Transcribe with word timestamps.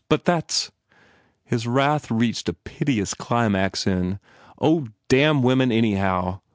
But 0.09 0.25
that 0.25 0.45
s" 0.49 0.71
His 1.45 1.67
wrath 1.67 2.09
reached 2.09 2.49
a 2.49 2.53
piteous 2.53 3.13
climax 3.13 3.85
in, 3.85 4.19
"Oh, 4.59 4.87
damn 5.09 5.43
women, 5.43 5.71
anyhow! 5.71 6.41